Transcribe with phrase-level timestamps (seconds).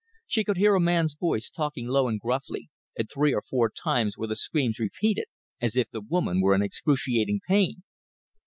[0.25, 4.17] She could hear a man's voice talking low and gruffly, and three or four times
[4.17, 5.25] were the screams repeated,
[5.61, 7.83] as if the woman were in excruciating pain.